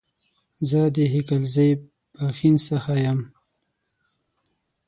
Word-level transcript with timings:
زه 0.69 0.79
د 0.95 0.97
هيکلزئ، 1.13 1.71
پښين 2.15 2.55
سخه 2.67 2.95
يم 3.05 3.19